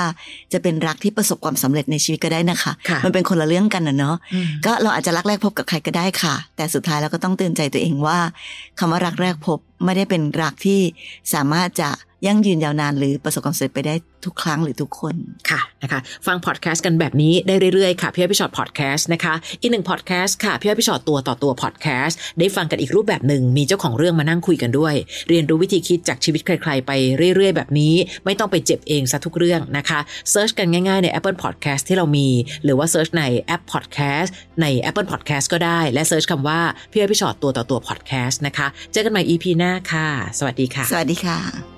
[0.53, 8.19] จะเป็นรักที่ประสบความสำเร็จในชีวิตก็ได้นะคะค่ะมันเป็นคนละเรื่องกันนะเนาะอืมก็เราอาจจะรักแรกพบกับใครก็ได้ค่ะ แต่สุดท้ายเราก็ต้องเตือนใจตัวเองว่า
[8.79, 10.81] คำว่ารักแรกพบไม่ได้เป็นรักที่
[11.35, 11.91] สามารถจะ
[12.27, 15.15] ยั่งยืนยาวนานหรือประสบความสำเร็จไปได้ทุกครั้งหรือทุกคน
[15.51, 24.95] ค่ะนะคะฟังพอดแคสต์กันแบบนี้ได้เรื่อยๆค่ะพี่อ้อยพี่ฉอดพอดแคสต์นะคะอีกหนึ่งพอดแคสต์ค่ะพี่อ้อยพี่ฉอดตัวต่อตัวพอดแคสต์ได้ฟังกันอีกรูปแบบหนึ่งมีเจ้าของเรื่องมานั่งคุยกันด้วย
[25.29, 26.91] เรียนรู้วิธีคิดจากชีวิตใคร ๆ ไป
[27.35, 30.01] เรื่อย ๆ แบบนี้ ไม่ต้องไปเจ็บเองซะทุกเรื่องนะคะ
[30.31, 32.29] search กันง่ายๆใน Apple Podcast ที่เรามี
[32.65, 34.31] หรือว่า search ในแอป Podcast
[34.63, 41.78] ใน Apple Podcast ก็ได้ และ search คำว่าพี่อ้อยพี่ฉอดตัวต่อตัวพอดแคสต์นะคะเจอกันใหม่ EP หน้าค่ะ สวัสดีค่ะ สวัสดีค่ะ